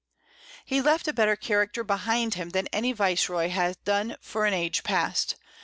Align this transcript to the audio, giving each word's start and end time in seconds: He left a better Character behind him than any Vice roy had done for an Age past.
He 0.65 0.81
left 0.81 1.07
a 1.07 1.13
better 1.13 1.35
Character 1.35 1.83
behind 1.83 2.33
him 2.33 2.49
than 2.49 2.65
any 2.69 2.91
Vice 2.91 3.29
roy 3.29 3.49
had 3.49 3.77
done 3.83 4.15
for 4.19 4.47
an 4.47 4.53
Age 4.55 4.81
past. 4.83 5.35